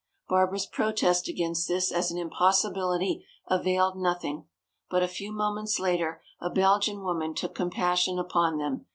[0.27, 4.45] Barbara's protest against this as an impossibility availed nothing.
[4.89, 8.87] But a few moments later a Belgian woman took compassion upon them.